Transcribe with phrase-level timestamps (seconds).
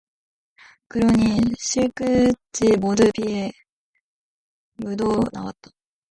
[0.87, 3.51] 그러니 실끝이 모두 비에
[4.77, 5.69] 묻어 나왔다.